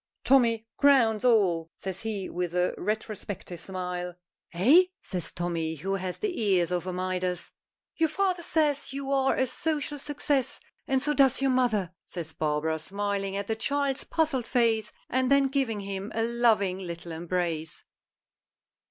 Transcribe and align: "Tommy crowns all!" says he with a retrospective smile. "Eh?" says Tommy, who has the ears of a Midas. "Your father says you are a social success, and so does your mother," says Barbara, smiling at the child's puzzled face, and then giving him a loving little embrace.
"Tommy 0.23 0.65
crowns 0.77 1.23
all!" 1.23 1.69
says 1.77 2.01
he 2.01 2.27
with 2.27 2.55
a 2.55 2.73
retrospective 2.75 3.61
smile. 3.61 4.15
"Eh?" 4.51 4.85
says 5.03 5.31
Tommy, 5.31 5.75
who 5.75 5.93
has 5.93 6.17
the 6.17 6.41
ears 6.41 6.71
of 6.71 6.87
a 6.87 6.91
Midas. 6.91 7.51
"Your 7.97 8.09
father 8.09 8.41
says 8.41 8.93
you 8.93 9.11
are 9.11 9.35
a 9.35 9.45
social 9.45 9.99
success, 9.99 10.59
and 10.87 11.03
so 11.03 11.13
does 11.13 11.39
your 11.39 11.51
mother," 11.51 11.93
says 12.03 12.33
Barbara, 12.33 12.79
smiling 12.79 13.37
at 13.37 13.45
the 13.45 13.55
child's 13.55 14.03
puzzled 14.03 14.47
face, 14.47 14.91
and 15.07 15.29
then 15.29 15.49
giving 15.49 15.81
him 15.81 16.11
a 16.15 16.23
loving 16.23 16.79
little 16.79 17.11
embrace. 17.11 17.83